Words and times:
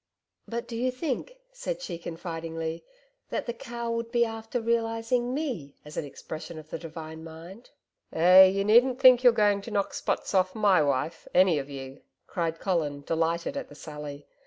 'But 0.47 0.67
do 0.67 0.75
you 0.75 0.89
think,' 0.89 1.37
said 1.51 1.79
she 1.79 1.99
confidingly, 1.99 2.83
'that 3.29 3.45
the 3.45 3.53
cow 3.53 3.91
would 3.91 4.11
be 4.11 4.25
after 4.25 4.59
realising 4.59 5.31
ME 5.31 5.75
as 5.85 5.95
an 5.95 6.05
expression 6.05 6.57
of 6.57 6.71
the 6.71 6.79
Divine 6.79 7.23
Mind?' 7.23 7.69
'Eh, 8.11 8.45
you 8.47 8.63
needn't 8.63 8.99
think 8.99 9.21
you're 9.23 9.31
going 9.31 9.61
to 9.61 9.69
knock 9.69 9.93
spots 9.93 10.33
off 10.33 10.55
my 10.55 10.81
wife, 10.81 11.27
any 11.35 11.59
of 11.59 11.69
you,' 11.69 12.01
cried 12.25 12.57
Colin 12.59 13.01
delighted 13.01 13.55
at 13.55 13.69
the 13.69 13.75
sally. 13.75 14.25